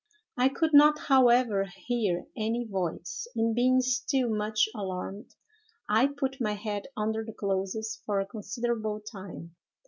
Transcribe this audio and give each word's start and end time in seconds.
I 0.35 0.49
could 0.49 0.73
not, 0.73 0.97
however, 0.97 1.65
hear 1.85 2.25
any 2.35 2.65
voice; 2.65 3.27
and 3.35 3.53
being 3.53 3.81
still 3.81 4.33
much 4.35 4.67
alarmed, 4.75 5.35
I 5.87 6.07
put 6.07 6.41
my 6.41 6.53
head 6.53 6.87
under 6.97 7.23
the 7.23 7.33
clothes 7.33 8.01
for 8.03 8.19
a 8.19 8.25
considerable 8.25 8.99
time. 9.01 9.53